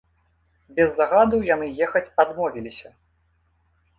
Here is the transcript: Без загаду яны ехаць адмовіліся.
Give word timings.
Без 0.77 0.89
загаду 1.01 1.41
яны 1.49 1.67
ехаць 1.87 2.11
адмовіліся. 2.25 2.89